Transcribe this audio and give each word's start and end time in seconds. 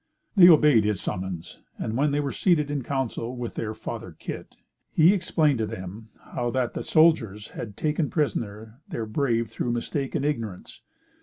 They 0.35 0.49
obeyed 0.49 0.83
his 0.83 0.99
summons, 0.99 1.59
and 1.77 1.95
when 1.95 2.09
they 2.09 2.19
were 2.19 2.31
seated 2.31 2.71
in 2.71 2.81
Council 2.81 3.37
with 3.37 3.53
their 3.53 3.75
"Father 3.75 4.15
Kit," 4.17 4.55
he 4.91 5.13
explained 5.13 5.59
to 5.59 5.67
them 5.67 6.09
how 6.33 6.49
that 6.49 6.73
the 6.73 6.81
soldiers 6.81 7.49
had 7.49 7.77
taken 7.77 8.09
prisoner 8.09 8.81
their 8.87 9.05
brave 9.05 9.51
through 9.51 9.73
mistake 9.73 10.15
and 10.15 10.25
ignorance. 10.25 10.81